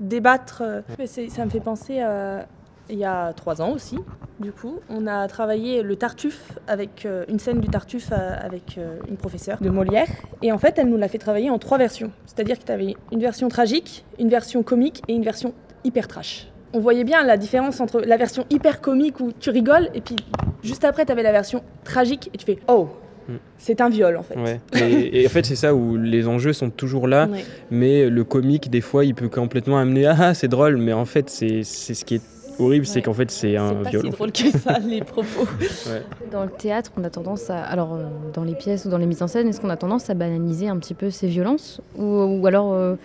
débattre. 0.00 0.62
euh. 0.64 0.80
Mais 0.98 1.06
ça 1.06 1.44
me 1.44 1.50
fait 1.50 1.60
penser 1.60 2.00
à 2.00 2.46
il 2.92 2.98
y 2.98 3.04
a 3.04 3.32
trois 3.32 3.60
ans 3.62 3.72
aussi. 3.72 3.98
du 4.38 4.52
coup, 4.52 4.78
on 4.90 5.06
a 5.06 5.26
travaillé 5.28 5.82
le 5.82 5.96
Tartuffe 5.96 6.52
avec 6.68 7.04
euh, 7.06 7.24
une 7.28 7.38
scène 7.38 7.60
du 7.60 7.68
Tartuffe 7.68 8.10
euh, 8.12 8.34
avec 8.40 8.76
euh, 8.78 8.98
une 9.08 9.16
professeure 9.16 9.58
de 9.60 9.70
Molière. 9.70 10.06
Et 10.42 10.52
en 10.52 10.58
fait, 10.58 10.78
elle 10.78 10.88
nous 10.88 10.96
l'a 10.98 11.08
fait 11.08 11.18
travailler 11.18 11.48
en 11.50 11.58
trois 11.58 11.78
versions. 11.78 12.10
C'est-à-dire 12.26 12.58
que 12.58 12.64
tu 12.64 12.72
avais 12.72 12.94
une 13.12 13.20
version 13.20 13.48
tragique, 13.48 14.04
une 14.18 14.28
version 14.28 14.62
comique 14.62 15.02
et 15.08 15.14
une 15.14 15.22
version 15.24 15.54
hyper 15.84 16.06
trash. 16.06 16.48
On 16.74 16.80
voyait 16.80 17.04
bien 17.04 17.22
la 17.24 17.36
différence 17.36 17.80
entre 17.80 18.00
la 18.00 18.16
version 18.16 18.44
hyper 18.50 18.80
comique 18.80 19.20
où 19.20 19.32
tu 19.38 19.50
rigoles 19.50 19.88
et 19.94 20.00
puis 20.00 20.16
juste 20.62 20.84
après, 20.84 21.04
tu 21.04 21.12
avais 21.12 21.22
la 21.22 21.32
version 21.32 21.62
tragique 21.84 22.30
et 22.34 22.38
tu 22.38 22.44
fais 22.46 22.58
Oh, 22.68 22.88
Mm. 23.28 23.34
c'est 23.56 23.80
un 23.80 23.88
viol 23.88 24.16
en 24.16 24.24
fait. 24.24 24.36
Ouais. 24.36 24.60
Et, 24.74 25.22
et 25.22 25.26
en 25.26 25.30
fait, 25.30 25.46
c'est 25.46 25.54
ça 25.54 25.72
où 25.76 25.96
les 25.96 26.26
enjeux 26.26 26.52
sont 26.52 26.70
toujours 26.70 27.06
là, 27.06 27.28
Ouais. 27.30 27.44
mais 27.70 28.10
le 28.10 28.24
comique, 28.24 28.68
des 28.68 28.80
fois, 28.80 29.04
il 29.04 29.14
peut 29.14 29.28
complètement 29.28 29.78
amener 29.78 30.06
Ah, 30.06 30.16
ah, 30.18 30.34
c'est 30.34 30.48
drôle, 30.48 30.76
mais 30.76 30.92
en 30.92 31.04
fait, 31.04 31.30
c'est 31.30 31.62
ce 31.62 32.04
qui 32.04 32.16
est 32.16 32.22
horrible, 32.62 32.86
c'est 32.86 33.02
qu'en 33.02 33.12
fait, 33.12 33.30
c'est 33.30 33.56
un 33.56 33.68
C'est 33.70 33.82
pas 33.82 33.90
viol. 33.90 34.02
si 34.02 34.08
en 34.08 34.10
fait. 34.10 34.16
drôle 34.16 34.32
que 34.32 34.50
ça, 34.58 34.78
les 34.78 35.00
propos. 35.02 35.46
Dans 36.32 36.44
le 36.44 36.50
théâtre, 36.50 36.90
on 36.96 37.04
a 37.04 37.10
tendance 37.10 37.50
à. 37.50 37.62
Alors, 37.62 37.94
euh, 37.94 38.04
dans 38.34 38.44
les 38.44 38.54
pièces 38.54 38.84
ou 38.84 38.88
dans 38.88 38.98
les 38.98 39.06
mises 39.06 39.22
en 39.22 39.26
scène, 39.28 39.48
est-ce 39.48 39.60
qu'on 39.60 39.70
a 39.70 39.76
tendance 39.76 40.08
à 40.10 40.14
banaliser 40.14 40.68
un 40.68 40.78
petit 40.78 40.94
peu 40.94 41.10
ces 41.10 41.26
violences 41.28 41.80
Ou, 41.98 42.04
ou 42.04 42.46
alors, 42.46 42.72
euh, 42.72 42.96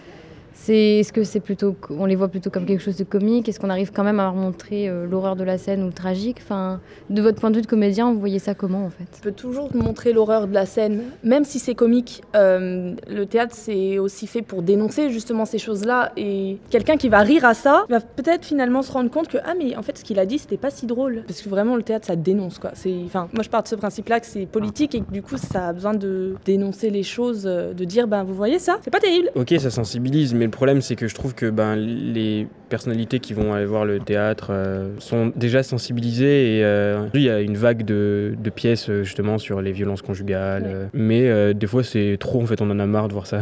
c'est, 0.59 0.99
est-ce 0.99 1.13
que 1.13 1.23
c'est 1.23 1.39
plutôt. 1.39 1.75
On 1.91 2.05
les 2.05 2.15
voit 2.15 2.27
plutôt 2.29 2.49
comme 2.49 2.65
quelque 2.65 2.81
chose 2.81 2.97
de 2.97 3.03
comique? 3.03 3.47
Est-ce 3.47 3.59
qu'on 3.59 3.69
arrive 3.69 3.91
quand 3.91 4.03
même 4.03 4.19
à 4.19 4.31
montrer 4.31 4.89
euh, 4.89 5.05
l'horreur 5.05 5.35
de 5.35 5.43
la 5.43 5.57
scène 5.57 5.83
ou 5.83 5.87
le 5.87 5.93
tragique? 5.93 6.37
Enfin, 6.41 6.81
De 7.11 7.21
votre 7.21 7.39
point 7.39 7.51
de 7.51 7.55
vue 7.57 7.61
de 7.61 7.67
comédien, 7.67 8.11
vous 8.11 8.19
voyez 8.19 8.39
ça 8.39 8.55
comment 8.55 8.83
en 8.85 8.89
fait? 8.89 9.05
Tu 9.13 9.21
peux 9.21 9.31
toujours 9.31 9.73
montrer 9.75 10.13
l'horreur 10.13 10.47
de 10.47 10.53
la 10.53 10.65
scène, 10.65 11.03
même 11.23 11.45
si 11.45 11.59
c'est 11.59 11.75
comique. 11.75 12.23
Euh, 12.35 12.95
le 13.07 13.25
théâtre, 13.27 13.53
c'est 13.55 13.99
aussi 13.99 14.25
fait 14.25 14.41
pour 14.41 14.63
dénoncer 14.63 15.11
justement 15.11 15.45
ces 15.45 15.59
choses-là. 15.59 16.11
Et 16.17 16.57
quelqu'un 16.71 16.97
qui 16.97 17.07
va 17.07 17.19
rire 17.19 17.45
à 17.45 17.53
ça 17.53 17.85
va 17.87 17.99
peut-être 18.01 18.43
finalement 18.43 18.81
se 18.81 18.91
rendre 18.91 19.11
compte 19.11 19.27
que 19.27 19.37
ah 19.45 19.53
mais 19.57 19.75
en 19.77 19.83
fait 19.83 19.97
ce 19.99 20.03
qu'il 20.03 20.17
a 20.17 20.25
dit 20.25 20.39
c'était 20.39 20.57
pas 20.57 20.71
si 20.71 20.87
drôle. 20.87 21.23
Parce 21.27 21.41
que 21.41 21.49
vraiment 21.49 21.75
le 21.75 21.83
théâtre 21.83 22.07
ça 22.07 22.15
dénonce 22.15 22.57
quoi. 22.57 22.71
C'est, 22.73 22.95
enfin 23.05 23.29
moi 23.31 23.43
je 23.43 23.49
pars 23.49 23.61
de 23.61 23.67
ce 23.67 23.75
principe-là 23.75 24.19
que 24.19 24.25
c'est 24.25 24.47
politique 24.47 24.95
et 24.95 25.01
que 25.01 25.11
du 25.11 25.21
coup 25.21 25.37
ça 25.37 25.67
a 25.67 25.73
besoin 25.73 25.93
de 25.93 26.35
dénoncer 26.45 26.89
les 26.89 27.03
choses, 27.03 27.43
euh, 27.45 27.73
de 27.73 27.85
dire 27.85 28.07
ben 28.07 28.23
vous 28.23 28.33
voyez 28.33 28.59
ça, 28.59 28.79
c'est 28.81 28.91
pas 28.91 28.99
terrible. 28.99 29.29
Ok, 29.35 29.53
ça 29.59 29.69
sensibilise, 29.69 30.33
mais 30.33 30.46
le 30.47 30.51
problème, 30.51 30.81
c'est 30.81 30.95
que 30.95 31.07
je 31.07 31.15
trouve 31.15 31.35
que 31.35 31.49
ben, 31.49 31.75
les 31.75 32.47
personnalités 32.69 33.19
qui 33.19 33.33
vont 33.33 33.53
aller 33.53 33.65
voir 33.65 33.85
le 33.85 33.99
théâtre 33.99 34.47
euh, 34.51 34.93
sont 34.97 35.31
déjà 35.35 35.61
sensibilisées 35.61 36.57
et 36.57 36.63
euh, 36.63 37.07
il 37.13 37.21
y 37.21 37.29
a 37.29 37.41
une 37.41 37.57
vague 37.57 37.83
de, 37.83 38.33
de 38.37 38.49
pièces 38.49 38.89
euh, 38.89 39.03
justement 39.03 39.37
sur 39.37 39.61
les 39.61 39.73
violences 39.73 40.01
conjugales, 40.01 40.89
mais 40.93 41.53
des 41.53 41.67
fois 41.67 41.83
c'est 41.83 42.17
trop, 42.19 42.41
en 42.41 42.45
fait, 42.45 42.61
on 42.61 42.69
en 42.69 42.79
a 42.79 42.85
marre 42.85 43.09
de 43.09 43.13
voir 43.13 43.27
ça. 43.27 43.41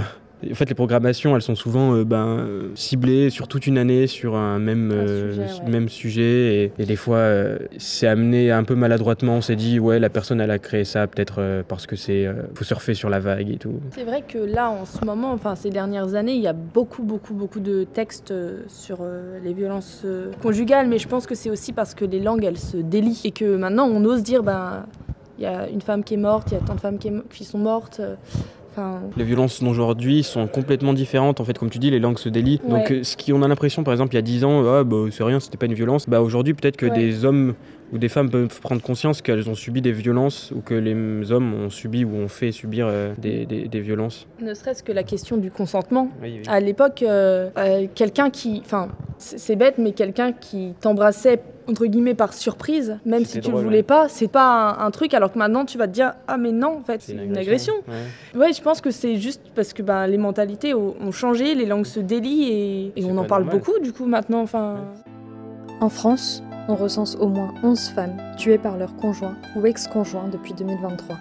En 0.52 0.56
fait, 0.56 0.70
les 0.70 0.76
programmations, 0.76 1.36
elles 1.36 1.42
sont 1.42 1.56
souvent 1.56 1.96
euh, 1.96 2.04
ben, 2.04 2.26
euh, 2.28 2.70
ciblées 2.76 3.30
sur 3.30 3.48
toute 3.48 3.68
une 3.68 3.78
année 3.78 4.08
sur 4.08 4.36
un 4.36 4.60
même, 4.60 4.92
euh, 4.92 5.32
sujet, 5.32 5.64
ouais. 5.64 5.70
même 5.70 5.90
sujet. 5.90 6.56
Et, 6.56 6.72
et 6.80 6.86
des 6.86 6.96
fois, 6.96 7.18
euh, 7.18 7.58
c'est 7.78 8.08
amené 8.08 8.52
un 8.52 8.64
peu 8.64 8.76
maladroitement. 8.76 9.36
On 9.38 9.42
s'est 9.42 9.56
dit, 9.56 9.80
ouais, 9.80 10.00
la 10.00 10.10
personne, 10.10 10.42
elle 10.42 10.52
a 10.52 10.60
créé 10.60 10.84
ça 10.84 11.08
peut-être 11.08 11.36
euh, 11.40 11.64
parce 11.68 11.88
que 11.88 11.96
c'est. 11.96 12.28
faut 12.54 12.64
surfer 12.64 12.94
sur 12.94 13.10
la 13.10 13.20
vague 13.20 13.50
et 13.50 13.58
tout. 13.58 13.74
C'est 13.92 14.04
vrai 14.04 14.24
que 14.28 14.38
là, 14.38 14.70
en 14.70 14.86
ce 14.86 15.04
moment, 15.04 15.32
enfin 15.32 15.56
ces 15.56 15.70
dernières 15.70 16.16
années, 16.16 16.34
il 16.34 16.42
y 16.42 16.48
a 16.48 16.54
beaucoup, 16.54 17.04
beaucoup, 17.04 17.34
beaucoup 17.34 17.60
de 17.60 17.84
textes 17.84 18.34
sur 18.68 19.00
les 19.44 19.54
violences 19.54 20.06
conjugales, 20.42 20.88
mais 20.88 20.98
je 20.98 21.08
pense 21.08 21.26
que 21.26 21.36
c'est 21.36 21.50
aussi 21.50 21.74
parce 21.74 21.94
que 21.96 22.06
les 22.06 22.20
langues, 22.20 22.44
elles 22.44 22.58
se 22.58 22.78
délient 22.78 23.22
et 23.26 23.32
que 23.32 23.56
maintenant, 23.56 23.88
on 23.88 24.04
ose 24.06 24.24
dire, 24.24 24.44
ben, 24.44 24.86
il 25.38 25.44
y 25.44 25.48
a 25.48 25.68
une 25.68 25.82
femme 25.82 26.04
qui 26.04 26.14
est 26.14 26.18
morte, 26.18 26.52
il 26.52 26.56
y 26.56 26.58
a 26.58 26.62
tant 26.62 26.76
de 26.76 26.80
femmes 26.80 26.98
qui 26.98 27.44
sont 27.44 27.58
mortes. 27.58 28.02
Enfin, 28.78 29.00
Les 29.18 29.24
violences 29.24 29.64
d'aujourd'hui 29.64 30.24
sont 30.24 30.48
complètement 30.48 30.94
différentes. 30.94 31.40
En 31.40 31.46
fait, 31.46 31.58
comme 31.58 31.70
tu 31.70 31.80
dis, 31.80 31.92
les 31.92 32.00
langues 32.00 32.20
se 32.20 32.30
délient. 32.30 32.60
Ouais. 32.66 32.70
Donc, 32.80 32.92
euh, 32.92 33.04
ce 33.04 33.16
qui, 33.16 33.32
on 33.32 33.42
a 33.42 33.48
l'impression, 33.48 33.84
par 33.84 33.94
exemple, 33.94 34.14
il 34.14 34.18
y 34.18 34.20
a 34.20 34.24
10 34.24 34.44
ans, 34.44 34.64
ah, 34.68 34.84
bah, 34.84 34.98
c'est 35.12 35.24
rien, 35.24 35.40
c'était 35.40 35.58
pas 35.58 35.66
une 35.68 35.74
violence. 35.74 36.10
Bah, 36.10 36.22
aujourd'hui, 36.22 36.54
peut-être 36.54 36.78
que 36.78 36.86
Ouais. 36.88 36.92
des 36.92 37.24
hommes 37.26 37.54
ou 37.94 37.98
des 38.00 38.10
femmes 38.10 38.30
peuvent 38.32 38.60
prendre 38.62 38.82
conscience 38.82 39.22
qu'elles 39.22 39.48
ont 39.50 39.54
subi 39.56 39.80
des 39.82 39.92
violences 39.92 40.52
ou 40.56 40.60
que 40.62 40.74
les 40.74 41.32
hommes 41.32 41.54
ont 41.54 41.70
subi 41.70 42.04
ou 42.04 42.16
ont 42.16 42.28
fait 42.28 42.52
subir 42.52 42.88
euh, 42.90 43.14
des, 43.20 43.46
des- 43.46 43.68
des 43.68 43.80
violences. 43.80 44.28
ne 44.42 44.54
serait-ce 44.56 44.82
que 44.84 44.92
la 44.92 45.04
question 45.04 45.38
du 45.38 45.52
consentement. 45.52 46.10
Oui, 46.22 46.40
oui. 46.40 46.44
À 46.48 46.60
l'époque, 46.60 47.04
euh, 47.04 47.50
euh, 47.58 47.86
quelqu'un 47.94 48.30
qui, 48.32 48.62
enfin, 48.66 48.90
c'est 49.20 49.56
bête, 49.56 49.76
mais 49.78 49.92
quelqu'un 49.92 50.32
qui 50.34 50.74
t'embrassait 50.82 51.40
entre 51.68 51.88
guillemets 51.88 52.14
par 52.14 52.32
surprise, 52.34 52.98
même 53.08 53.26
si 53.26 53.40
tu 53.40 53.48
le 53.48 53.54
drôle, 53.54 53.64
voulais 53.64 53.78
ouais. 53.78 53.84
pas, 53.84 54.08
c'est 54.08 54.28
pas 54.28 54.78
un, 54.80 54.86
un 54.86 54.92
truc. 54.92 55.16
Alors 55.16 55.32
que 55.32 55.40
maintenant, 55.40 55.66
tu 55.66 55.80
vas 55.80 55.88
te 55.88 55.94
dire 55.94 56.14
ah 56.28 56.38
mais 56.38 56.52
non, 56.52 56.78
en 56.80 56.84
fait, 56.84 57.02
c'est 57.02 57.14
une 57.14 57.36
agression. 57.38 57.74
Ouais. 57.88 58.40
Ouais, 58.40 58.54
je 58.54 58.62
pense 58.66 58.82
que 58.82 58.90
c'est 58.90 59.18
juste 59.18 59.44
parce 59.54 59.74
que 59.74 59.84
ben, 59.84 60.08
les 60.08 60.18
mentalités 60.18 60.74
ont, 60.74 60.96
ont 61.00 61.12
changé, 61.12 61.54
les 61.54 61.68
langues 61.68 61.86
se 61.86 62.00
délient 62.00 62.92
et, 62.96 63.06
on 63.06 63.16
en 63.20 63.24
parle 63.24 63.44
normal. 63.44 63.60
beaucoup 63.60 63.80
du 63.80 63.94
coup 63.94 64.08
maintenant. 64.08 64.42
Enfin, 64.42 64.78
En 65.82 65.90
France, 65.90 66.42
on 66.68 66.76
recense 66.76 67.16
au 67.16 67.28
moins 67.28 67.54
11 67.62 67.80
femmes 67.90 68.18
tuées 68.38 68.58
par 68.58 68.76
leur 68.76 68.96
conjoint 68.96 69.36
ou 69.56 69.68
ex-conjoint 69.68 70.30
depuis 70.30 70.56
2023. 70.56 71.16